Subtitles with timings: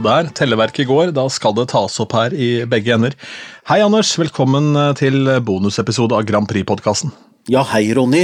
[0.00, 3.12] Så der, telleverket går, da skal det tas opp her i begge ender.
[3.68, 4.14] Hei, Anders.
[4.16, 7.10] Velkommen eh, til bonusepisode av Grand Prix-podkasten.
[7.52, 8.22] Ja, hei, Ronny.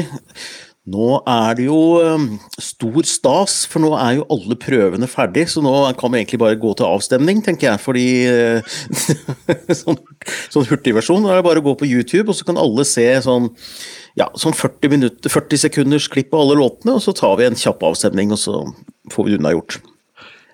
[0.88, 2.24] Nå er det jo um,
[2.56, 6.56] stor stas, for nå er jo alle prøvene ferdig, så nå kan vi egentlig bare
[6.62, 7.82] gå til avstemning, tenker jeg.
[7.84, 8.78] Fordi uh,
[9.82, 10.00] sånn,
[10.54, 11.28] sånn hurtigversjon.
[11.28, 13.50] Er det bare å gå på YouTube, og så kan alle se sånn
[14.16, 17.60] ja, sånn 40, minutter, 40 sekunders klipp av alle låtene, og så tar vi en
[17.66, 18.62] kjapp avstemning, og så
[19.12, 19.76] får vi det unnagjort.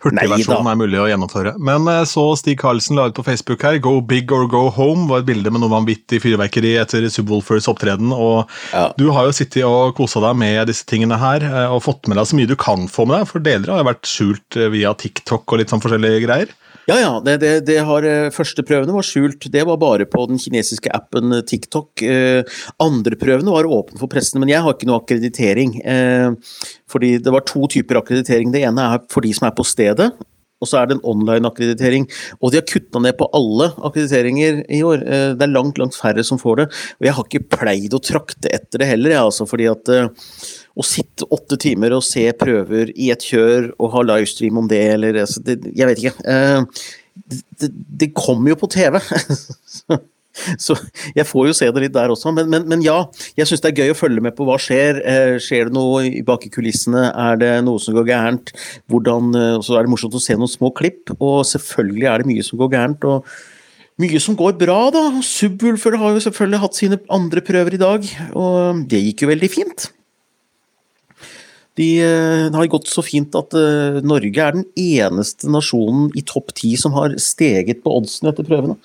[0.02, 1.54] Hurtigversjonen er mulig å gjennomføre.
[1.62, 5.06] Men eh, så Stig Karlsen la ut på Facebook her, 'Go big or go home'
[5.10, 8.10] var et bilde med noe vanvittig fyrverkeri etter Subwoolfers opptreden.
[8.12, 8.88] og ja.
[8.98, 12.18] Du har jo sittet og kosa deg med disse tingene her, eh, og fått med
[12.18, 14.72] deg så mye du kan få med deg, for deler har jo vært skjult eh,
[14.74, 16.56] via TikTok og litt sånn forskjellige greier.
[16.90, 17.10] Ja, ja.
[17.24, 19.46] Det, det, det har, eh, første prøvene var skjult.
[19.54, 22.02] Det var bare på den kinesiske appen eh, TikTok.
[22.02, 22.42] Eh,
[22.82, 25.78] andre prøvene var åpne for pressen, men jeg har ikke noe akkreditering.
[26.90, 28.52] fordi det var to typer akkreditering.
[28.52, 30.10] Det ene er for de som er på stedet,
[30.62, 32.08] og så er det en online akkreditering.
[32.40, 35.06] Og de har kutta ned på alle akkrediteringer i år.
[35.38, 36.66] Det er langt, langt færre som får det.
[37.00, 39.92] Og jeg har ikke pleid å trakte etter det heller, jeg, altså, fordi at
[40.78, 44.82] å sitte åtte timer og se prøver i et kjør og ha livestream om det,
[44.94, 46.16] eller altså, det, Jeg vet ikke.
[46.24, 46.88] Uh,
[47.60, 47.68] det,
[48.00, 48.98] det, kommer jo på TV.
[50.32, 50.76] Så
[51.12, 52.32] jeg får jo se det litt der også.
[52.34, 53.04] Men, men, men ja,
[53.36, 55.02] jeg syns det er gøy å følge med på hva skjer.
[55.04, 57.10] Eh, skjer det noe bak i kulissene?
[57.10, 58.54] Er det noe som går gærent?
[58.90, 62.30] Hvordan, eh, så er det morsomt å se noen små klipp, og selvfølgelig er det
[62.32, 63.04] mye som går gærent.
[63.04, 63.28] og
[64.00, 65.02] mye som går bra, da.
[65.22, 69.50] Subwoolfer har jo selvfølgelig hatt sine andre prøver i dag, og det gikk jo veldig
[69.52, 69.90] fint.
[71.80, 76.52] De, eh, har gått så fint at uh, Norge er den eneste nasjonen i topp
[76.58, 78.76] ti som har steget på oddsen etter prøvene.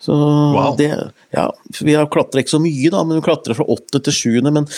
[0.00, 0.72] Så wow.
[0.78, 0.88] det,
[1.36, 4.54] ja, Vi har klatra ikke så mye, da, men vi klatrer fra åtte til sjuende.
[4.56, 4.70] Men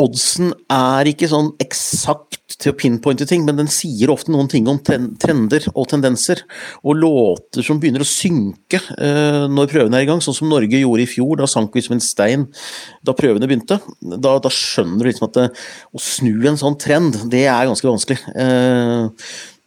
[0.00, 4.68] oddsen er ikke sånn eksakt til å pinpointe ting, men den sier ofte noen ting
[4.70, 6.40] om trender og tendenser.
[6.80, 10.80] Og låter som begynner å synke uh, når prøvene er i gang, sånn som Norge
[10.80, 11.36] gjorde i fjor.
[11.42, 12.48] Da sank vi som en stein
[13.04, 13.82] da prøvene begynte.
[14.00, 15.48] Da, da skjønner du liksom at det,
[15.92, 18.20] å snu en sånn trend, det er ganske vanskelig.
[18.32, 19.08] Uh,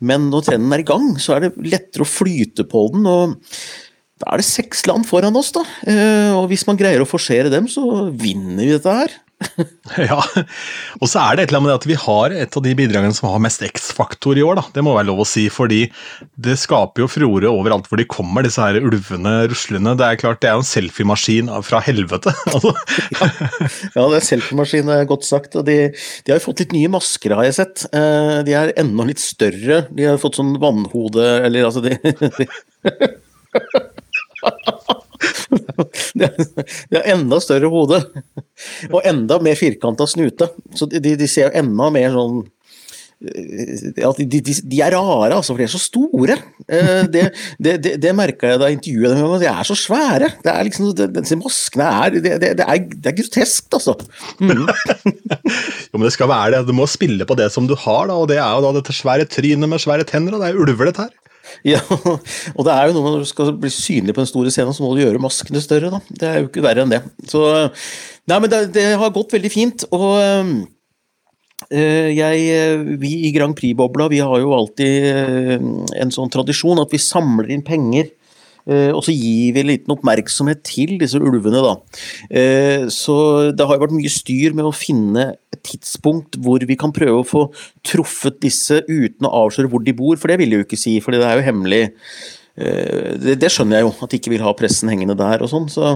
[0.06, 3.06] men når trenden er i gang, så er det lettere å flyte på den.
[3.06, 3.38] og
[4.16, 5.62] da er det seks land foran oss, da.
[5.84, 9.16] Uh, og hvis man greier å forsere dem, så vinner vi dette her.
[10.00, 10.18] ja,
[11.02, 12.74] og så er det et eller annet med det at vi har et av de
[12.78, 14.60] bidragene som har mest X-faktor i år.
[14.60, 15.82] da, Det må være lov å si, fordi
[16.40, 19.96] det skaper jo furore overalt hvor de kommer, disse her ulvene ruslende.
[20.00, 22.32] Det er klart, det er jo en selfiemaskin fra helvete.
[22.54, 22.72] altså.
[23.18, 23.30] ja,
[23.98, 25.60] ja, det er selfiemaskin, er godt sagt.
[25.60, 27.88] og de, de, har jo fått litt nye masker, har jeg sett.
[27.92, 29.84] Eh, de er enda litt større.
[29.92, 32.00] De har fått sånn vannhode, eller altså de,
[36.20, 38.02] de har enda større hode.
[38.92, 40.50] Og enda mer firkanta snute.
[40.76, 42.44] Så de, de ser enda mer sånn
[43.96, 46.36] ja, de, de, de, er rare, altså, for de er så store.
[46.68, 47.24] Eh, det,
[47.64, 49.36] det, det, det merka jeg da jeg intervjuet dem.
[49.42, 50.30] De er så svære.
[50.44, 53.96] Det er liksom, Disse maskene er det, er det, er groteskt, altså.
[54.44, 54.66] Mm.
[55.90, 56.66] jo, men det skal være det.
[56.70, 58.96] Du må spille på det som du har, da, og det er jo da dette
[58.96, 60.36] svære trynet med svære tenner.
[60.36, 61.25] og Det er ulver, dette her.
[61.76, 64.76] Ja, og det er jo noe når du skal bli synlig på den store scenen,
[64.76, 66.02] så må du gjøre maskene større, da.
[66.10, 67.02] Det er jo ikke verre enn det.
[67.30, 67.42] Så
[68.26, 69.86] Nei, men det, det har gått veldig fint.
[69.94, 75.10] Og øh, jeg, vi i Grand Prix-bobla vi har jo alltid
[76.02, 78.25] en sånn tradisjon at vi samler inn penger Eh,
[78.96, 81.74] og så gir vi en liten oppmerksomhet til disse ulvene, da.
[82.30, 83.18] Eh, så
[83.56, 87.22] det har jo vært mye styr med å finne et tidspunkt hvor vi kan prøve
[87.22, 87.44] å få
[87.86, 90.96] truffet disse uten å avsløre hvor de bor, for det vil jeg jo ikke si,
[91.04, 91.84] for det er jo hemmelig.
[92.56, 95.70] Eh, det skjønner jeg jo, at de ikke vil ha pressen hengende der og sånn.
[95.72, 95.96] så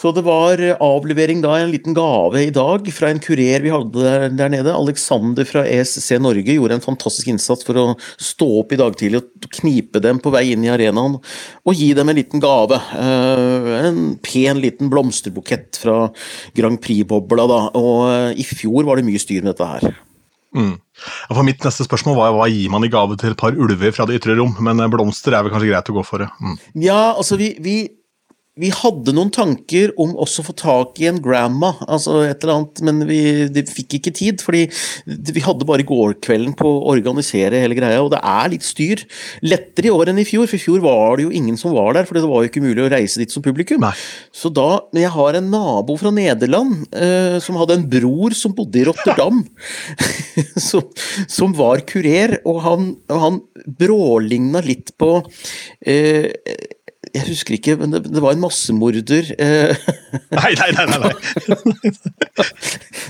[0.00, 4.30] så det var avlevering da, en liten gave i dag fra en kurer vi hadde
[4.38, 4.72] der nede.
[4.72, 7.84] Alexander fra ESC Norge gjorde en fantastisk innsats for å
[8.16, 11.90] stå opp i dag tidlig og knipe dem på vei inn i arenaen og gi
[11.96, 12.80] dem en liten gave.
[12.96, 16.06] Eh, en pen liten blomsterbukett fra
[16.56, 17.60] Grand Prix-bobla, da.
[17.76, 20.00] Og eh, i fjor var det mye styr med dette her.
[20.56, 20.74] Mm.
[21.28, 24.08] For Mitt neste spørsmål var hva gir man i gave til et par ulver fra
[24.08, 26.24] det ytre rom, men blomster er vel kanskje greit å gå for?
[26.24, 26.32] det.
[26.40, 26.56] Mm.
[26.88, 27.82] Ja, altså vi, vi
[28.58, 32.56] vi hadde noen tanker om også å få tak i en grandma, altså et eller
[32.56, 33.20] annet, men vi,
[33.70, 34.42] fikk ikke tid.
[34.42, 34.64] fordi
[35.06, 39.04] vi hadde bare gårdkvelden på å organisere hele greia, og det er litt styr.
[39.46, 41.94] Lettere i år enn i fjor, for i fjor var det jo ingen som var
[41.94, 43.84] der, for det var jo ikke mulig å reise dit som publikum.
[43.86, 43.94] Nei.
[44.34, 48.82] Så da jeg har en nabo fra Nederland eh, som hadde en bror som bodde
[48.82, 49.44] i Rotterdam,
[50.68, 50.90] som,
[51.30, 53.40] som, var kurer, og han, han
[53.78, 55.14] bråligna litt på
[55.86, 56.34] eh,
[57.10, 59.32] Jeg husker ikke, men det, det var en massemorder.
[59.40, 59.88] Eh.
[60.38, 60.86] nei, nei, nei!
[60.86, 62.44] nei, nei.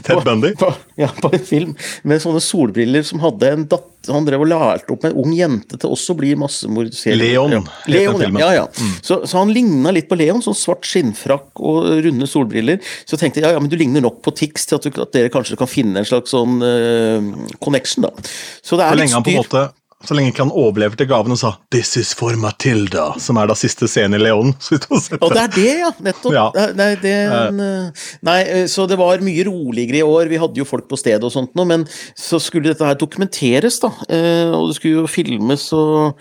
[0.07, 0.55] Ted Bundy?
[0.57, 0.71] På,
[1.01, 1.75] ja, på en film
[2.09, 5.33] med sånne solbriller som hadde en datter Han drev og lærte opp med en ung
[5.37, 7.19] jente til også å bli massemorder.
[7.21, 7.53] Leon.
[7.53, 7.61] Ja.
[7.93, 8.63] Leon ja, ja.
[8.65, 8.95] Mm.
[9.05, 12.81] Så, så, han ligna litt på Leon, sånn svart skinnfrakk og runde solbriller.
[13.05, 15.03] Så jeg tenkte jeg ja, ja, men du ligner nok på Tix til at, du,
[15.05, 18.33] at dere kanskje kan finne en slags sånn uh, connection, da.
[18.65, 19.69] Så det er litt styr.
[20.01, 23.57] Så lenge ikke han overleverte gaven og sa 'This is for Matilda', som er da
[23.59, 24.55] siste scene i Leon.
[25.21, 25.91] Og det er det, ja!
[26.01, 26.33] Nettopp.
[26.33, 26.47] Ja.
[26.79, 28.07] Nei, det, eh.
[28.25, 30.31] nei, eh, så det var mye roligere i år.
[30.33, 31.85] Vi hadde jo folk på stedet og sånt noe, men
[32.17, 33.93] så skulle dette her dokumenteres, da.
[34.09, 36.17] Eh, og det skulle jo filmes og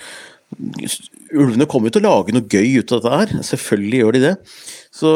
[1.30, 3.44] Ulvene kommer jo til å lage noe gøy ut av dette her.
[3.46, 4.32] Selvfølgelig gjør de det.
[5.00, 5.10] Så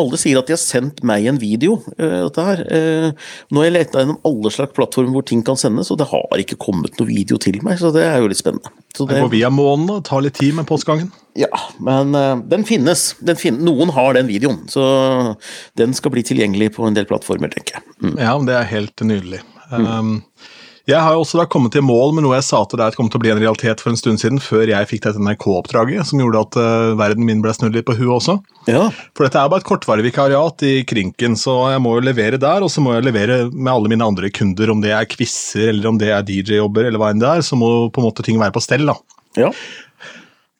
[0.00, 1.76] alle sier at de har sendt meg en video.
[1.94, 2.64] Uh, dette her.
[2.66, 6.08] Uh, nå har jeg leta gjennom alle slags plattformer hvor ting kan sendes, og det
[6.10, 8.74] har ikke kommet noe video til meg, så det er jo litt spennende.
[8.98, 11.12] Så det, går via månen og tar litt tid med postgangen.
[11.38, 13.12] Ja, men uh, den finnes.
[13.22, 14.82] Den fin Noen har den videoen, så
[15.78, 17.88] den skal bli tilgjengelig på en del plattformer, tenker jeg.
[18.02, 18.16] Mm.
[18.18, 19.44] Ja, det er helt nydelig.
[19.70, 19.86] Mm.
[19.86, 20.14] Um,
[20.88, 22.96] jeg har jo også da kommet i mål med noe jeg sa til deg at
[22.96, 26.06] kom til å bli en realitet for en stund siden, før jeg fikk dette NRK-oppdraget,
[26.08, 28.38] som gjorde at uh, verden min ble snudd litt på huet også.
[28.70, 28.86] Ja.
[29.12, 32.64] For dette er bare et kortvarig vikariat i Krinken, så jeg må jo levere der,
[32.64, 35.92] og så må jeg levere med alle mine andre kunder, om det er quizer eller
[35.92, 38.40] om det er DJ-jobber eller hva enn det er, så må på en måte ting
[38.40, 38.96] være på stell, da.
[39.36, 39.52] Ja.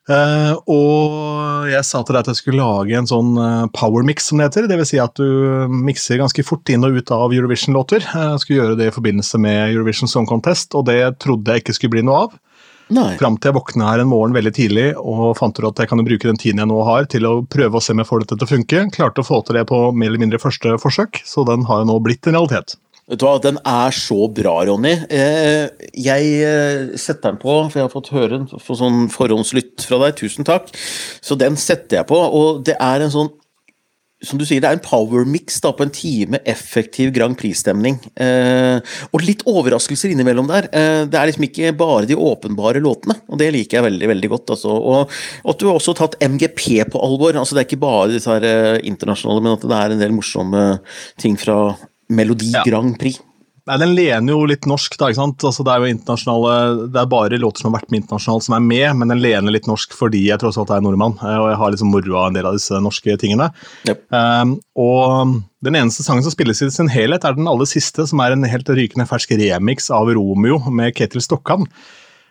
[0.08, 4.30] Uh, og jeg sa til deg at jeg skulle lage en sånn uh, power mix,
[4.30, 4.68] som det heter.
[4.70, 4.92] Dvs.
[4.94, 8.06] Si at du mikser ganske fort inn og ut av Eurovision-låter.
[8.08, 11.76] Jeg skulle gjøre det i forbindelse med Eurovision Song Contest, og det trodde jeg ikke
[11.76, 12.38] skulle bli noe av.
[12.88, 13.18] Nei.
[13.20, 16.00] Fram til jeg våkna her en morgen veldig tidlig og fant ut at jeg kan
[16.06, 18.38] bruke den tiden jeg nå har til å prøve å se om jeg får dette
[18.38, 18.84] til å funke.
[18.94, 21.90] Klarte å få til det på mer eller mindre første forsøk, så den har jo
[21.90, 22.78] nå blitt en realitet.
[23.08, 24.92] Vet du hva, Den er så bra, Ronny.
[25.08, 29.86] Eh, jeg eh, setter den på, for jeg har fått høre den for sånn forhåndslytt
[29.88, 30.18] fra deg.
[30.20, 30.68] Tusen takk.
[31.24, 33.32] Så den setter jeg på, og det er en sånn
[34.18, 38.00] som du sier, det er en power mix da, på en time effektiv Grand Prix-stemning.
[38.18, 40.66] Eh, og litt overraskelser innimellom der.
[41.06, 44.56] Det er liksom ikke bare de åpenbare låtene, og det liker jeg veldig veldig godt.
[44.56, 44.74] Altså.
[44.74, 47.38] Og, at du har også tatt MGP på alvor.
[47.38, 50.66] altså Det er ikke bare disse her, internasjonale, men at det er en del morsomme
[51.22, 51.60] ting fra
[52.08, 52.64] Melodi ja.
[52.66, 53.20] Grand Prix.
[53.68, 55.10] Nei, Den lener jo litt norsk, da.
[55.10, 55.44] ikke sant?
[55.44, 56.54] Altså, det er jo internasjonale,
[56.94, 59.54] det er bare låter som har vært med internasjonalt som er med, men den lener
[59.54, 62.30] litt norsk fordi jeg tross alt er nordmann, eh, og jeg har liksom moro av
[62.30, 63.50] en del av disse norske tingene.
[63.84, 64.02] Yep.
[64.14, 68.24] Um, og den eneste sangen som spilles i sin helhet, er den aller siste, som
[68.24, 71.68] er en helt rykende fersk remix av Romeo med Ketil Stokkan.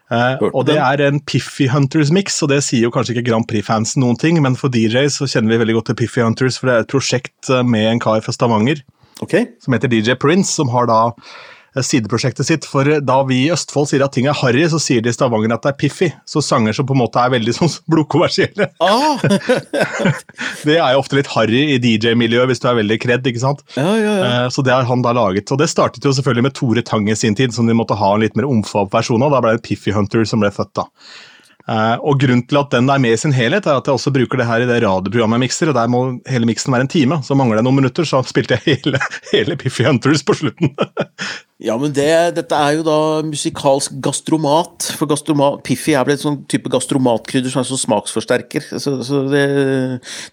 [0.07, 4.01] Uh, og Det er en Piffy Hunters-mix, og det sier jo kanskje ikke Grand Prix-fansen
[4.01, 6.77] noen ting, men for DJ så kjenner vi veldig godt til Piffy Hunters, for det
[6.77, 8.81] er et prosjekt eh, med en kar fra Stavanger
[9.21, 9.53] okay.
[9.63, 12.67] som heter DJ Prince, som har da eh, sideprosjektet sitt.
[12.69, 15.15] For eh, da vi i Østfold sier at ting er harry, så sier de i
[15.15, 16.09] Stavanger at det er piffy.
[16.27, 18.69] Så sanger som på en måte er veldig sånn blodkommersielle.
[18.83, 19.23] Ah.
[20.67, 23.63] det er jo ofte litt harry i DJ-miljøet hvis du er veldig kred, ikke sant.
[23.77, 24.27] Ja, ja, ja.
[24.27, 25.51] Eh, så det har han da laget.
[25.53, 28.13] Og det startet jo selvfølgelig med Tore Tang i sin tid, som de måtte ha
[28.13, 29.33] en litt mer omfatt versjon av.
[29.35, 30.89] Da ble det Piffy Hunter som ble født, da.
[31.67, 34.13] Uh, og Grunnen til at den er med i sin helhet, er at jeg også
[34.15, 35.71] bruker det her i det radioprogrammet jeg mikser.
[35.71, 37.19] og Der må hele miksen være en time.
[37.27, 39.01] Så mangler det noen minutter, så spilte jeg hele,
[39.33, 40.75] hele Piffy Hunters på slutten.
[41.57, 42.05] Ja, men det,
[42.37, 42.95] dette er jo da
[43.25, 44.91] musikalsk gastromat.
[44.93, 48.67] For gastromat, Piffi er vel et sånn type gastromatkrydder som er sånn smaksforsterker.
[48.77, 49.41] Så, så det,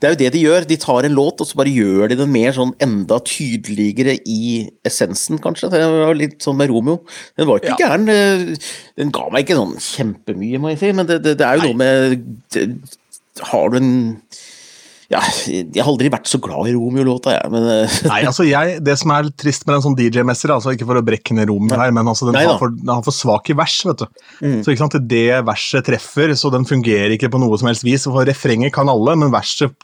[0.02, 0.68] det, er jo det de gjør.
[0.68, 4.66] De tar en låt, og så bare gjør de den mer sånn enda tydeligere i
[4.84, 5.72] essensen, kanskje.
[5.72, 7.00] Det var litt sånn med Romeo.
[7.40, 7.94] Den var ikke ja.
[7.94, 8.60] gæren.
[9.00, 11.72] Den ga meg ikke sånn kjempemye, må jeg si, men det, det, er jo Nei.
[11.72, 13.00] noe med
[13.48, 13.94] Har du en
[15.12, 17.50] ja, jeg har aldri vært så glad i Romeo-låta, jeg.
[17.52, 20.88] Men, eh, Nei, altså jeg, Det som er trist med en sånn DJ-messer, altså ikke
[20.88, 23.16] for å brekke ned Romeo her, men altså den, Nei, har for, den, har for,
[23.16, 23.76] svake vers.
[23.84, 24.24] vet du.
[24.40, 24.58] Mm.
[24.64, 28.08] Så ikke sant, Det verset treffer, så den fungerer ikke på noe som helst vis.
[28.08, 29.76] for Refrenget kan alle, men verset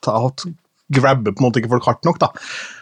[0.91, 2.21] grabber på en måte ikke folk hardt nok.
[2.23, 2.33] da.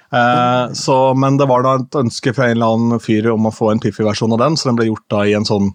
[0.09, 3.53] Uh, så, men det var da et ønske fra en eller annen fyr om å
[3.53, 5.75] få en Piffi-versjon av den, så den ble gjort da i en sånn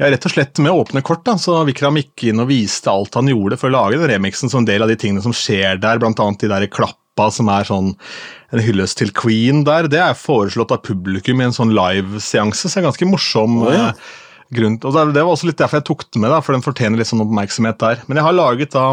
[0.00, 1.24] ja, rett og slett med åpne kort.
[1.26, 4.52] da, så Vikram gikk inn og viste alt han gjorde for å lage den remixen
[4.52, 6.12] som en del av de tingene som skjer der, bl.a.
[6.12, 7.92] de der klappa som er sånn
[8.52, 9.90] en hyllest til Queen der.
[9.92, 13.62] Det er foreslått av publikum i en sånn liveseanse, så det er ganske morsom.
[13.66, 13.92] Oh, ja.
[14.52, 14.80] grunn.
[14.80, 17.08] Og Det var også litt derfor jeg tok den med, da, for den fortjener litt
[17.12, 18.04] sånn oppmerksomhet der.
[18.08, 18.88] Men jeg har laget da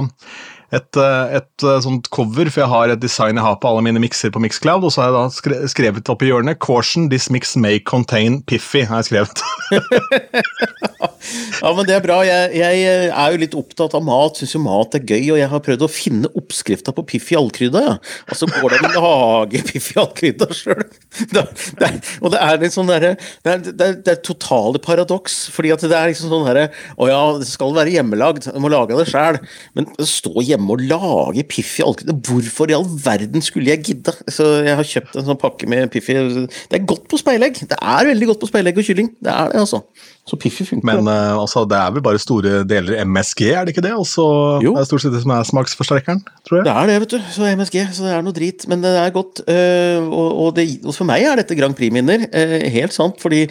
[0.72, 3.82] et, eh, et, eh, sånt cover, for jeg har et design jeg har på alle
[3.86, 7.30] mine mikser på Mixcloud, og så har jeg da skrevet opp i hjørnet 'Caution, this
[7.30, 8.86] mix may contain Piffy'.
[8.86, 9.42] har jeg skrevet.
[11.62, 12.22] ja, men det er bra.
[12.26, 15.50] Jeg, jeg er jo litt opptatt av mat, syns jo mat er gøy, og jeg
[15.50, 17.98] har prøvd å finne oppskrifta på Piffy allkrydda, ja.
[18.30, 20.86] Og så går det an å lage Piffy allkrydda sjøl.
[22.24, 25.96] Og det er litt sånn derre det, det, det er totale paradoks, fordi at det
[25.96, 26.68] er liksom sånn herre
[27.00, 29.40] Å ja, det skal være hjemmelagd, du må lage det sjæl,
[29.78, 31.84] men stå hjemme hjemme og lage Piffi.
[31.84, 34.14] Hvorfor i all verden skulle jeg gidde?
[34.28, 36.16] Så jeg har kjøpt en sånn pakke med Piffi.
[36.46, 37.58] Det er godt på speilegg.
[37.70, 39.12] Det er veldig godt på speilegg og kylling.
[39.20, 39.82] Det er det, altså.
[40.30, 40.86] Så Piffi funker.
[40.86, 43.96] Men uh, altså, det er vel bare store deler MSG, er det ikke det?
[43.98, 44.28] Og så
[44.60, 46.68] er det stort sett det som er smaksforsterkeren, tror jeg.
[46.70, 47.20] Det er det, vet du.
[47.34, 48.68] Så MSG, så det er noe drit.
[48.70, 49.44] Men det er godt.
[49.50, 52.28] Uh, og, og, det, og, for meg er dette Grand Prix-minner.
[52.30, 53.48] Uh, helt sant, fordi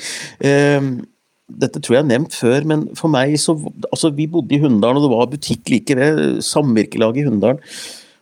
[1.48, 3.56] dette tror jeg er nevnt før, men for meg så
[3.88, 7.62] Altså, vi bodde i Hunndalen, og det var butikk like ved, samvirkelag i Hunndalen.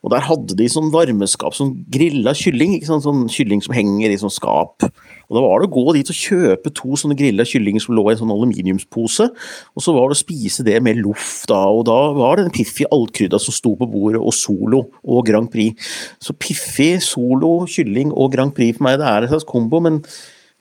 [0.07, 2.77] Og der hadde de sånn varmeskap, sånn grilla kylling.
[2.77, 3.03] ikke sant?
[3.03, 4.85] Sånn kylling som henger i sånn skap.
[4.87, 8.05] Og Da var det å gå dit og kjøpe to sånne grilla kyllinger som lå
[8.07, 9.27] i en sånn aluminiumspose.
[9.75, 11.65] Og så var det å spise det med loff, da.
[11.67, 15.51] Og da var det den Piffi Altkrydda som sto på bordet, og Solo og Grand
[15.51, 15.75] Prix.
[16.23, 19.83] Så Piffi, Solo, kylling og Grand Prix for meg, det er en slags kombo.
[19.83, 20.05] men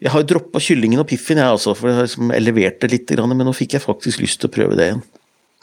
[0.06, 3.42] jeg har droppa kyllingen og piffen, jeg også, for jeg liksom elevert det litt, men
[3.48, 5.04] nå fikk jeg faktisk lyst til å prøve det igjen.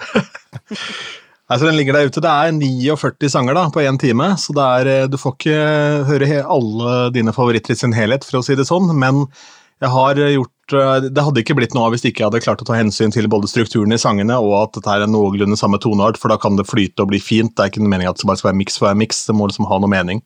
[1.53, 2.23] altså, den ligger der ute.
[2.25, 5.61] Det er 49 sanger da, på én time, så er, eh, du får ikke
[6.11, 9.23] høre alle dine favoritter i sin helhet, for å si det sånn, men
[9.83, 12.61] jeg har gjort eh, Det hadde ikke blitt noe av hvis ikke jeg hadde klart
[12.62, 15.81] å ta hensyn til både strukturen i sangene og at dette er en noenlunde samme
[15.83, 17.50] toneart, for da kan det flyte og bli fint.
[17.57, 19.49] Det er ikke noe mening at det bare skal være miks for miks, det må
[19.50, 20.23] liksom ha noe mening.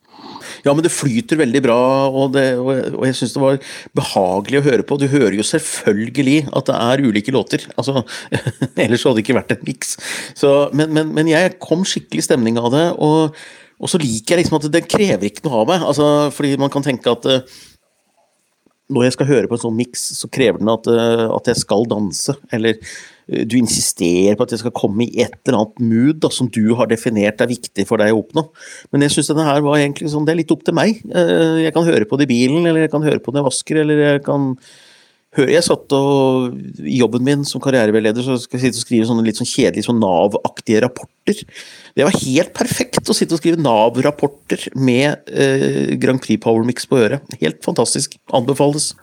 [0.61, 3.59] Ja, men det flyter veldig bra, og, det, og jeg syns det var
[3.97, 4.99] behagelig å høre på.
[5.01, 8.05] Du hører jo selvfølgelig at det er ulike låter, altså,
[8.85, 9.95] ellers hadde det ikke vært en miks.
[10.77, 13.33] Men, men, men, jeg kom skikkelig stemning av det, og,
[13.81, 15.87] og så liker jeg liksom at det krever ikke noe av meg.
[15.89, 17.27] Altså, fordi man kan tenke at
[18.93, 21.59] når jeg skal høre på en sånn miks, så krever den at, eh, at, jeg
[21.59, 22.37] skal danse.
[22.55, 26.31] Eller eh, du insisterer på at jeg skal komme i et eller annet mood da,
[26.33, 28.47] som du har definert er viktig for deg å oppnå.
[28.93, 31.01] Men jeg syns denne her var egentlig sånn, det er litt opp til meg.
[31.11, 33.49] Eh, jeg kan høre på det i bilen, eller jeg kan høre på det jeg
[33.49, 34.53] vasker, eller jeg kan
[35.35, 39.25] jeg satt og I jobben min som karriereveileder så skal jeg sitte og skrive sånne
[39.27, 41.41] litt sånn kjedelige sånn Nav-aktige rapporter.
[41.97, 46.87] Det var helt perfekt å sitte og skrive Nav-rapporter med eh, Grand Prix Power Mix
[46.89, 47.37] på øret.
[47.43, 48.15] Helt fantastisk.
[48.33, 48.93] Anbefales.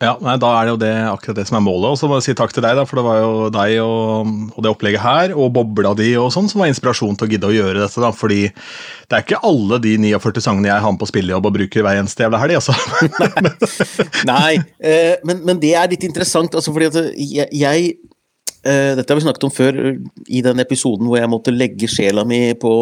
[0.00, 1.92] Ja, nei, Da er det jo det, akkurat det som er målet.
[1.92, 4.30] Og så må jeg si takk til deg, da, for det var jo deg og,
[4.56, 7.50] og det opplegget her, og bobla di og sånn, som var inspirasjon til å gidde
[7.50, 8.00] å gjøre dette.
[8.00, 11.56] da, fordi det er ikke alle de 49 sangene jeg har med på spillejobb og
[11.58, 12.76] bruker hver eneste jævla helg, altså.
[14.32, 17.92] nei, eh, men, men, det er litt interessant, altså fordi at jeg, jeg
[18.64, 19.82] eh, Dette har vi snakket om før
[20.32, 22.72] i den episoden hvor jeg måtte legge sjela mi på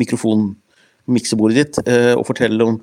[0.00, 2.76] mikrofonmiksebordet ditt eh, og fortelle om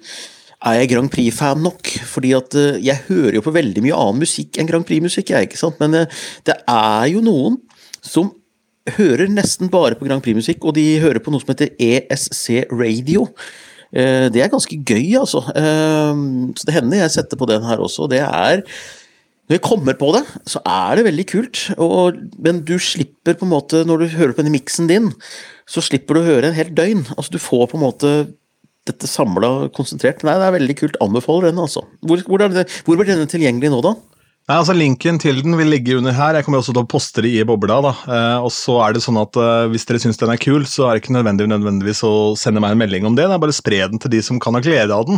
[0.64, 1.92] er jeg Grand Prix-fan nok?
[2.08, 5.50] Fordi at uh, jeg hører jo på veldig mye annen musikk enn Grand Prix-musikk, jeg,
[5.50, 5.80] ikke sant?
[5.84, 7.60] Men uh, det er jo noen
[8.06, 8.34] som
[8.96, 13.28] hører nesten bare på Grand Prix-musikk, og de hører på noe som heter ESC Radio.
[13.96, 15.46] Uh, det er ganske gøy, altså.
[15.46, 18.10] så det hender jeg setter på den her også.
[18.12, 18.64] Det er
[19.46, 23.46] når jeg kommer på det, så er det veldig kult, og, men du slipper på
[23.46, 25.12] en måte, når du hører på denne miksen din,
[25.70, 27.04] så slipper du å høre en helt døgn.
[27.14, 28.14] Altså Du får på en måte
[28.86, 30.24] dette samla konsentrert.
[30.26, 31.00] Nei, det er veldig kult.
[31.04, 31.86] Anbefaler den, altså.
[32.06, 33.96] Hvor, hvor, det, hvor blir denne tilgjengelig nå, da?
[34.46, 36.38] Nei, altså Linken til den vil ligge under her.
[36.38, 37.80] Jeg kommer også til å poste det i bobla.
[37.82, 37.94] da.
[38.06, 40.86] Eh, og så er det sånn at eh, Hvis dere syns den er kul, så
[40.86, 43.26] er det ikke nødvendig, nødvendigvis å sende meg en melding om det.
[43.26, 45.18] det er bare Spre den til de som kan ha glede av den.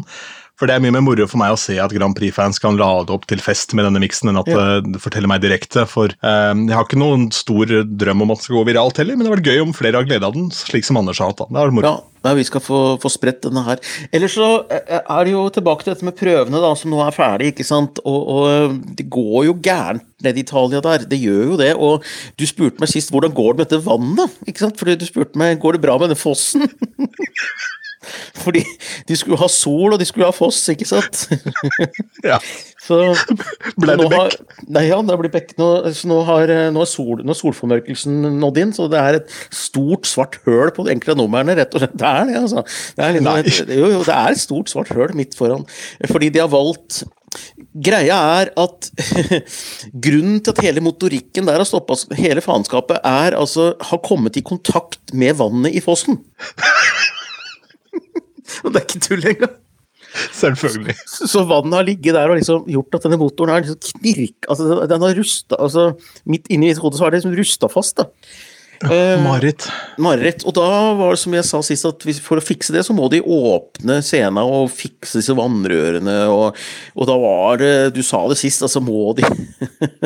[0.58, 3.14] For det er mye mer moro for meg å se at Grand Prix-fans kan lade
[3.14, 4.58] opp til fest med denne miksen, enn at ja.
[4.58, 5.86] Eh, det forteller meg direkte.
[5.90, 9.18] For uh, jeg har ikke noen stor drøm om at det skal gå viralt heller,
[9.18, 11.34] men det har vært gøy om flere har glede av den, slik som Anders har
[11.34, 11.46] hatt.
[11.46, 11.90] Det er moro.
[11.90, 11.98] Ja.
[12.26, 13.80] Ja, vi skal få, få spredt denne her.
[14.12, 17.16] Ellers så eh, er det jo tilbake til dette med prøvene, da, som nå er
[17.16, 18.02] ferdig, ikke sant.
[18.04, 21.06] Og, og det går jo gærent nede i Italia der.
[21.08, 21.72] Det gjør jo det.
[21.78, 22.04] Og
[22.36, 24.80] du spurte meg sist hvordan går det med dette vannet, ikke sant.
[24.82, 26.68] Fordi du spurte meg går det bra med denne fossen.
[28.44, 28.64] Fordi
[29.08, 31.28] de skulle ha sol, og de skulle ha foss, ikke sant?
[32.26, 32.40] ja.
[32.88, 32.96] Så,
[33.82, 34.36] ble det bekk?
[34.72, 35.50] Nei, ja, det blir bekk.
[35.60, 35.66] Nå,
[36.08, 40.38] nå, har, nå, er sol, nå solformørkelsen nådd inn, så det er et stort, svart
[40.46, 41.98] høl på de enkle numrene, rett og slett.
[42.00, 42.64] Det er det, altså.
[42.96, 45.68] Det er, et, jo, jo, det er et stort, svart høl midt foran.
[46.08, 47.04] Fordi de har valgt
[47.88, 48.88] Greia er at
[50.06, 54.46] grunnen til at hele motorikken der har stoppa, hele faenskapet, er altså har kommet i
[54.46, 56.22] kontakt med vannet i fossen.
[58.78, 59.56] Det er ikke tull engang.
[60.38, 60.96] Selvfølgelig.
[61.06, 64.48] Så vannet har ligget der og liksom gjort at denne motoren er liksom knirk...
[64.48, 65.88] Altså, den har rusta altså,
[66.30, 67.98] Midt inni hodet så har det liksom rusta fast.
[67.98, 68.08] da.
[69.24, 69.68] Mareritt.
[70.02, 70.44] Mareritt.
[70.48, 70.68] Og da
[70.98, 74.00] var det som jeg sa sist, at for å fikse det, så må de åpne
[74.06, 76.18] scenen og fikse disse vannrørene.
[76.34, 76.58] Og,
[76.94, 79.26] og, da var det Du sa det sist, altså må de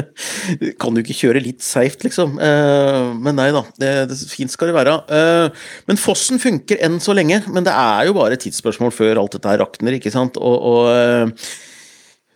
[0.81, 2.37] Kan du ikke kjøre litt safe, liksom?
[2.41, 3.65] Eh, men nei da.
[3.81, 4.95] Det, det, fint skal det være.
[5.11, 7.41] Eh, men fossen funker enn så lenge.
[7.51, 10.39] Men det er jo bare et tidsspørsmål før alt dette her rakner, ikke sant?
[10.39, 11.35] og, og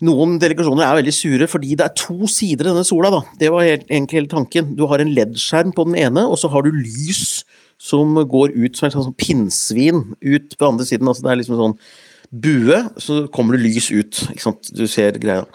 [0.03, 3.11] noen delegasjoner er veldig sure fordi det er to sider i denne sola.
[3.13, 3.21] da.
[3.39, 4.73] Det var egentlig hele tanken.
[4.75, 7.45] Du har en LED-skjerm på den ene, og så har du lys
[7.81, 11.07] som går ut som et sånn pinnsvin ut på andre siden.
[11.07, 11.79] altså Det er liksom sånn
[12.35, 14.23] bue, så kommer det lys ut.
[14.31, 14.71] ikke sant?
[14.75, 15.45] Du ser greia.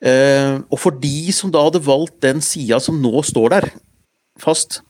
[0.00, 3.70] Eh, og for de som da hadde valgt den sida som nå står der
[4.38, 4.82] fast,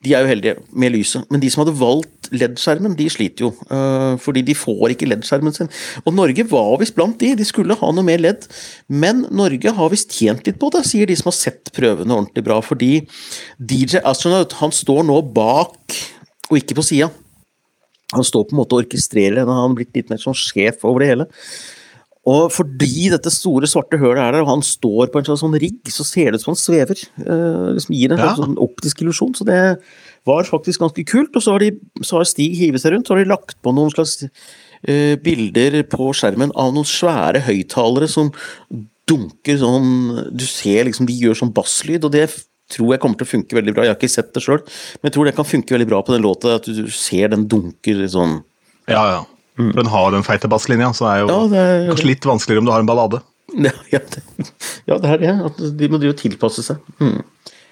[0.00, 3.50] de er jo heldige med lyset, men de som hadde valgt LED-skjermen, de sliter jo.
[3.68, 5.68] Uh, fordi de får ikke LED-skjermen sin.
[6.06, 8.46] Og Norge var visst blant de, de skulle ha noe mer LED.
[8.88, 12.46] Men Norge har visst tjent litt på det, sier de som har sett prøvene ordentlig
[12.46, 12.62] bra.
[12.64, 12.94] Fordi
[13.58, 15.98] DJ Astronaut han står nå bak,
[16.48, 17.10] og ikke på sida.
[18.14, 21.04] Han står på en måte og orkestrerer, han har blitt litt mer sånn sjef over
[21.04, 21.28] det hele.
[22.28, 25.56] Og fordi dette store, svarte hølet er der, og han står på en slags sånn
[25.62, 27.00] rigg, så ser det ut som han svever.
[27.24, 28.34] Eh, liksom gir en ja.
[28.36, 29.32] sånn optisk illusjon.
[29.38, 29.60] Så det
[30.28, 31.32] var faktisk ganske kult.
[31.32, 33.72] Og så har, de, så har Stig hivet seg rundt, så har de lagt på
[33.72, 38.28] noen slags eh, bilder på skjermen av noen svære høyttalere som
[39.10, 39.90] dunker sånn
[40.36, 42.28] Du ser liksom de gjør sånn basslyd, og det
[42.70, 43.88] tror jeg kommer til å funke veldig bra.
[43.88, 44.60] Jeg har ikke sett det sjøl,
[45.00, 47.48] men jeg tror det kan funke veldig bra på den låta, at du ser den
[47.50, 48.42] dunker sånn.
[48.90, 49.22] Ja, ja.
[49.60, 49.72] Mm.
[49.76, 52.70] Den har den feite basslinja, så er jo ja, det er, kanskje litt vanskeligere om
[52.70, 53.22] du har en ballade.
[53.50, 54.20] Ja, ja, det,
[54.86, 55.32] ja, det er det.
[55.50, 56.78] At de må jo tilpasse seg.
[57.02, 57.20] Mm.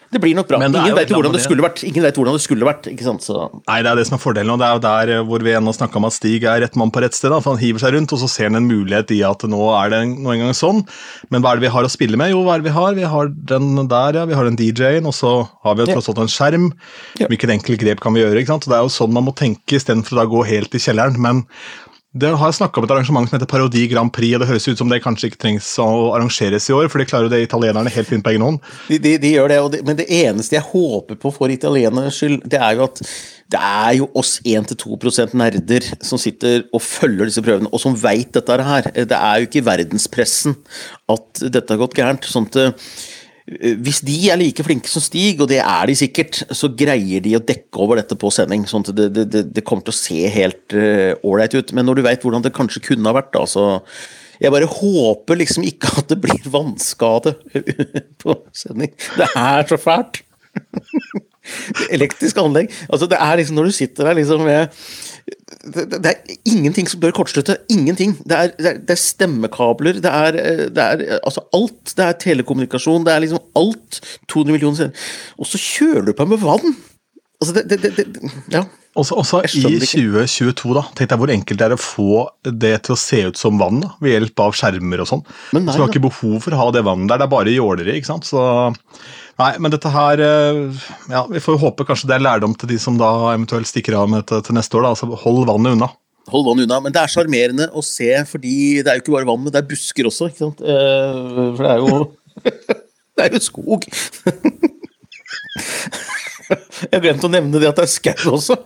[0.08, 0.58] Det blir nok bra.
[0.64, 1.82] Ingen vet hvordan det skulle vært.
[1.84, 3.24] Ingen vet hvordan det skulle vært, ikke sant?
[3.26, 3.42] Så.
[3.68, 5.52] Nei, det er det som er fordelen, og det er jo der eh, hvor vi
[5.58, 7.28] ennå snakka om at Stig er rett mann på rett sted.
[7.34, 9.60] Da, for Han hiver seg rundt, og så ser han en mulighet i at nå
[9.76, 10.80] er det nå engang sånn.
[11.28, 12.32] Men hva er det vi har å spille med?
[12.32, 12.96] Jo, hva er det vi har?
[12.96, 14.24] Vi har den der, ja.
[14.30, 15.34] Vi har den DJ-en, og så
[15.66, 16.70] har vi tross alt en skjerm.
[17.20, 18.40] Hvilket enkelt grep kan vi gjøre?
[18.40, 18.64] ikke sant?
[18.64, 21.20] Og Det er jo sånn man må tenke, istedenfor å da gå helt i kjelleren.
[21.20, 21.44] men
[22.16, 24.80] det har snakka om et arrangement som heter Parodi Grand Prix, og det høres ut
[24.80, 27.92] som det kanskje ikke trengs å arrangeres i år, for de klarer jo det italienerne
[27.92, 28.62] helt fint på egen hånd.
[28.88, 32.40] De, de, de gjør det, de, men det eneste jeg håper på for italienernes skyld,
[32.48, 33.02] det er jo at
[33.52, 38.32] det er jo oss 1-2% nerder som sitter og følger disse prøvene, og som veit
[38.36, 38.88] dette her.
[38.96, 40.56] Det er jo ikke verdenspressen
[41.12, 42.28] at dette har gått gærent.
[42.28, 42.76] sånn at
[43.56, 47.34] hvis de er like flinke som Stig, og det er de sikkert, så greier de
[47.38, 48.66] å dekke over dette på sending.
[48.68, 51.72] sånn at det, det, det kommer til å se helt eh, ålreit uh, ut.
[51.76, 53.82] Men når du veit hvordan det kanskje kunne ha vært, da, så
[54.38, 57.34] Jeg bare håper liksom ikke at det blir vannskade
[58.22, 58.92] på sending.
[59.18, 60.22] Det er så fælt!
[61.96, 62.72] Elektrisk anlegg.
[62.88, 64.74] Altså, det er liksom når du sitter der liksom med
[65.74, 67.58] det, det, er ingenting som bør kortslutte.
[67.72, 68.14] Ingenting.
[68.24, 70.38] Det er, det er, det er stemmekabler, det er,
[70.72, 71.94] det er, altså alt.
[71.96, 74.00] Det er telekommunikasjon, det er liksom alt.
[74.28, 74.92] 200 millioner
[75.38, 76.76] Og så kjøler du på med vann!
[77.38, 78.06] Altså, det, det,
[78.50, 78.64] ja.
[78.98, 82.96] Også, også i 2022, da, tenk deg hvor enkelt det er å få det til
[82.96, 85.22] å se ut som vann da, ved hjelp av skjermer og sånn.
[85.52, 87.94] Så du har ikke behov for å ha det vannet der, det er bare jålere.
[87.94, 88.26] ikke sant?
[88.26, 88.42] Så
[89.38, 92.78] Nei, men dette her eh, Ja, vi får håpe kanskje det er lærdom til de
[92.82, 94.86] som da eventuelt stikker av med dette til neste år.
[94.86, 95.90] da, altså Hold vannet unna.
[96.32, 99.28] Hold vannet unna, Men det er sjarmerende å se, fordi det er jo ikke bare
[99.30, 100.30] vann, men det er busker også.
[100.32, 100.64] ikke sant?
[100.64, 101.20] Eh,
[101.54, 101.86] for det er jo
[103.18, 103.86] Det er jo skog.
[106.48, 108.56] Jeg glemte å nevne det at det er skau også.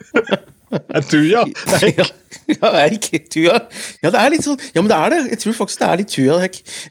[0.73, 1.43] Er tuja?
[1.83, 2.07] Ja,
[2.49, 3.59] ja, er ikke tuja.
[4.01, 5.19] Ja, det er litt sånn Ja, men det er det.
[5.35, 6.39] Jeg tror faktisk det er litt tuja.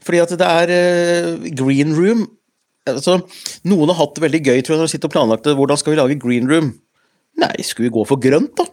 [0.06, 2.22] Fordi at det er uh, green room
[2.90, 3.18] altså,
[3.68, 5.56] Noen har hatt det veldig gøy tror jeg, når de sitter og planlagt det.
[5.58, 6.72] hvordan skal vi lage green room.
[7.42, 8.66] Nei, skulle vi gå for grønt, da?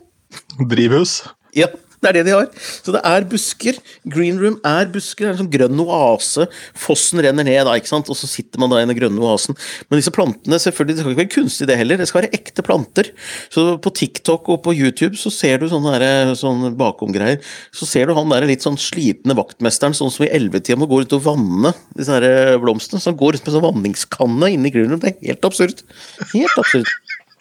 [0.70, 1.22] Drivhus?
[1.58, 2.48] Ja, det er det de har.
[2.56, 3.80] Så det er busker.
[4.08, 5.26] Green room er busker.
[5.26, 6.48] Det er en sånn grønn oase.
[6.80, 8.10] Fossen renner ned, da, ikke sant?
[8.10, 9.58] og så sitter man da i den grønne oasen.
[9.90, 12.00] Men disse plantene, selvfølgelig, det skal ikke være kunstig, det heller.
[12.00, 13.12] Det skal være ekte planter.
[13.54, 17.44] Så på TikTok og på YouTube så ser du sånne, der, sånne bakomgreier.
[17.76, 21.04] Så ser du han der litt sånn slitne vaktmesteren, sånn som i ellevetida må gå
[21.04, 23.04] ut og vanne disse her blomstene.
[23.04, 25.04] Så han går ut med sånn vanningskanne inni green room.
[25.04, 25.84] Det er helt absurd.
[26.32, 26.88] Helt absurd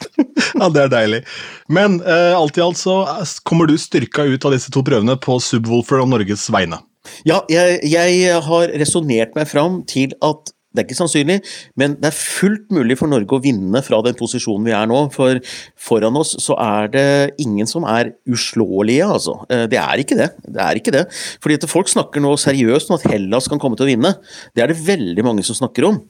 [0.60, 1.22] ja, det er deilig.
[1.72, 3.00] Men eh, alt i alt så
[3.48, 6.80] kommer du styrka ut av disse to prøvene på Subwoolfer og Norges vegne.
[7.26, 11.36] Ja, jeg, jeg har resonnert meg fram til at det er ikke sannsynlig,
[11.80, 14.98] men det er fullt mulig for Norge å vinne fra den posisjonen vi er nå.
[15.14, 15.40] For
[15.80, 17.06] foran oss så er det
[17.40, 19.38] ingen som er uslåelige, altså.
[19.48, 20.28] Eh, det er ikke det.
[20.44, 21.06] Det er ikke det.
[21.42, 24.12] Fordi at folk snakker nå seriøst om at Hellas kan komme til å vinne.
[24.52, 26.02] Det er det veldig mange som snakker om.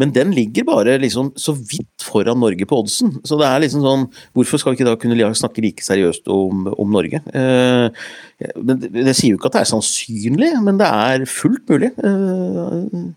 [0.00, 3.14] Men den ligger bare liksom så vidt foran Norge på oddsen.
[3.28, 6.66] Så det er liksom sånn Hvorfor skal vi ikke da kunne snakke like seriøst om,
[6.72, 7.22] om Norge?
[7.32, 8.04] Eh,
[8.58, 11.92] det, det, sier jo ikke at det er sannsynlig, men det er fullt mulig.
[11.98, 13.08] Eh,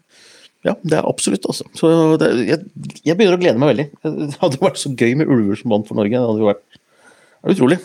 [0.66, 1.68] Ja, det er absolutt, altså.
[1.78, 2.64] Så det, jeg,
[3.06, 3.86] jeg, begynner å glede meg veldig.
[4.02, 6.18] Det hadde vært så gøy med ulver som vant for Norge.
[6.18, 6.64] Det hadde jo vært
[7.46, 7.78] det er utrolig.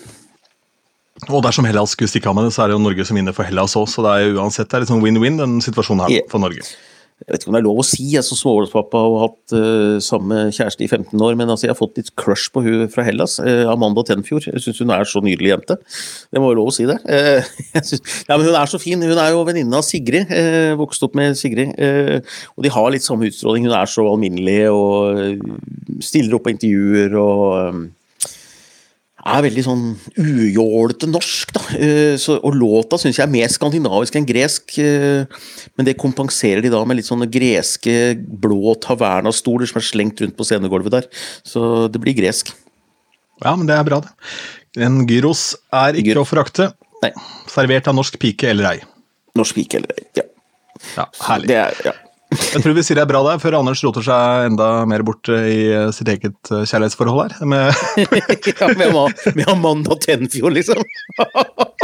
[1.29, 3.35] Og dersom Hellas skulle stikke av med det, så er det jo Norge som vinner
[3.37, 3.85] for Hellas òg.
[3.93, 6.65] Så det er jo uansett det er litt sånn win-win, den situasjonen her for Norge.
[7.21, 9.97] Jeg vet ikke om det er lov å si, jeg som småbarnspappa har hatt uh,
[10.03, 13.05] samme kjæreste i 15 år, men altså, jeg har fått litt crush på hun fra
[13.05, 13.37] Hellas.
[13.45, 14.49] Uh, Amanda Tenfjord.
[14.49, 15.77] Jeg syns hun er så nydelig jente.
[16.33, 16.99] Det må være lov å si det.
[17.21, 17.45] Uh,
[17.85, 19.03] synes, ja, men Hun er så fin.
[19.05, 20.31] Hun er jo venninne av Sigrid.
[20.33, 21.75] Uh, vokst opp med Sigrid.
[22.57, 23.69] og de har litt samme utstråling.
[23.69, 27.83] Hun er så alminnelig og stiller opp på intervjuer og
[29.21, 29.85] er veldig sånn
[30.17, 31.63] ujålete norsk, da.
[31.77, 34.77] Eh, så, og låta syns jeg er mer skandinavisk enn gresk.
[34.81, 35.29] Eh,
[35.77, 40.39] men det kompenserer de da med litt sånne greske blå tavernastoler som er slengt rundt
[40.39, 41.09] på scenegulvet der.
[41.47, 42.55] Så det blir gresk.
[43.45, 44.13] Ja, men det er bra, det.
[44.81, 46.25] En gyros er ikke Gyro.
[46.25, 46.71] å forakte.
[47.51, 48.79] Servert av norsk pike eller ei.
[49.39, 50.27] Norsk pike eller ei, ja.
[50.97, 51.51] ja herlig.
[51.51, 51.97] Det er, ja.
[52.31, 55.27] Jeg tror vi sier det er bra der, før Anders roter seg enda mer bort
[55.35, 55.67] i
[55.97, 57.49] sitt eget eh, kjærlighetsforhold her.
[57.51, 57.75] Med,
[58.55, 58.95] ja, med,
[59.35, 60.85] med Amanda Tenfjord, liksom.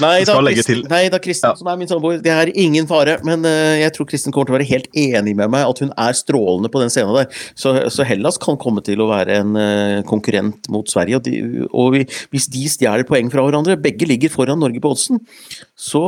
[0.00, 1.58] Nei da, Kristen, nei da, Kristen ja.
[1.58, 3.18] som er min samboer, det er ingen fare.
[3.26, 5.92] Men uh, jeg tror Kristen kommer til å være helt enig med meg at hun
[5.92, 7.42] er strålende på den scenen der.
[7.58, 11.20] Så, så Hellas kan komme til å være en uh, konkurrent mot Sverige.
[11.20, 14.94] Og, de, og vi, hvis de stjeler poeng fra hverandre, begge ligger foran Norge på
[14.94, 15.22] oddsen,
[15.78, 16.02] så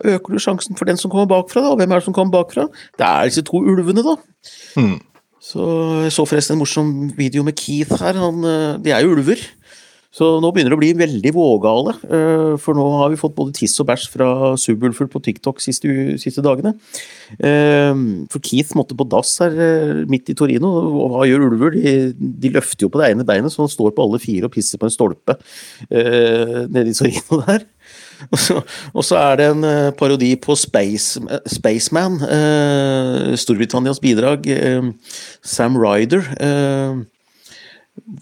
[0.00, 1.64] øker du sjansen for den som kommer bakfra.
[1.64, 2.68] da, og Hvem er det som kommer bakfra?
[2.98, 4.18] Det er disse to ulvene, da.
[4.76, 5.00] Hmm.
[5.42, 5.64] Så
[6.04, 8.14] Jeg så forresten en morsom video med Keith her.
[8.14, 8.44] Han,
[8.84, 9.42] de er jo ulver.
[10.12, 13.54] Så nå begynner det å bli veldig vågale, eh, for nå har vi fått både
[13.56, 14.28] tiss og bæsj fra
[14.60, 15.88] Subwoolfer på TikTok siste,
[16.20, 16.74] siste dagene.
[17.38, 17.92] Eh,
[18.28, 21.78] for Keith måtte på dass her eh, midt i Torino, og hva gjør ulver?
[21.78, 24.52] De, de løfter jo på det ene beinet, så han står på alle fire og
[24.52, 25.38] pisser på en stolpe
[25.88, 27.64] nede i Torino der.
[28.28, 28.58] Og så,
[28.92, 29.64] og så, er det en
[29.98, 31.18] parodi på Space,
[31.50, 32.20] Spaceman,
[33.40, 34.46] Storbritannias bidrag.
[35.42, 37.02] Sam Ryder hvor,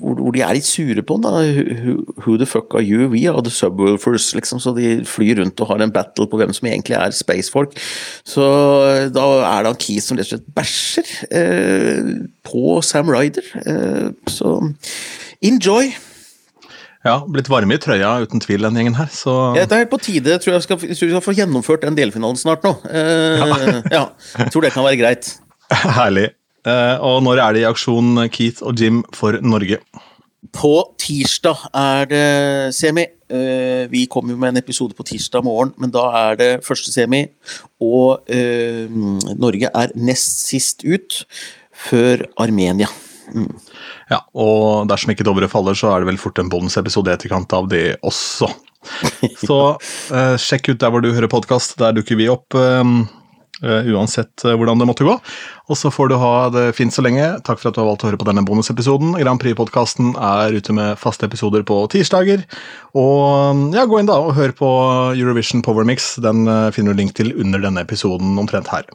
[0.01, 1.31] hvor, de er litt sure på da.
[2.25, 3.09] Who, the fuck are you?
[3.13, 4.61] We are the subwoolfers, liksom.
[4.63, 7.77] Så de flyr rundt og har en battle på hvem som egentlig er spacefolk.
[8.27, 8.45] Så
[9.15, 12.13] da er det Keith som rett og slett bæsjer eh,
[12.47, 13.51] på Sam Ryder.
[13.63, 14.59] Eh, så
[15.41, 15.93] enjoy!
[17.01, 19.09] Ja, blitt varme i trøya uten tvil, den gjengen her.
[19.15, 19.33] Så...
[19.57, 20.35] Ja, det er på tide.
[20.35, 22.75] Jeg tror jeg skal, tror vi skal få gjennomført den delfinalen snart nå.
[22.91, 23.81] Eh, ja.
[23.95, 24.05] ja.
[24.43, 25.33] Jeg tror det kan være greit.
[26.01, 26.29] Herlig.
[26.69, 29.81] Eh, og når er det i aksjon Keith og Jim for Norge?
[30.57, 32.27] På tirsdag er det
[32.75, 33.05] semi.
[33.31, 36.93] Eh, vi kommer jo med en episode på tirsdag morgen, men da er det første
[36.93, 37.27] semi.
[37.85, 38.89] Og eh,
[39.37, 41.23] Norge er nest sist ut,
[41.81, 42.89] før Armenia.
[43.31, 43.53] Mm.
[44.11, 47.53] Ja, og dersom ikke Dovre faller, så er det vel fort en bonusepisode i etterkant
[47.57, 48.51] av det også.
[49.47, 49.59] Så
[50.17, 51.77] eh, sjekk ut der hvor du hører podkast.
[51.81, 52.57] Der dukker vi opp.
[52.57, 52.95] Eh,
[53.63, 55.15] uansett uh, hvordan det måtte gå.
[55.71, 57.27] Og så får du ha det fint så lenge.
[57.47, 59.15] Takk for at du har valgt å høre på denne bonusepisoden.
[59.21, 62.45] Grand Prix-podkasten er ute med faste episoder på tirsdager.
[62.99, 64.71] Og ja, gå inn da og hør på
[65.15, 66.15] Eurovision Power Mix.
[66.23, 68.89] Den uh, finner du link til under denne episoden omtrent her.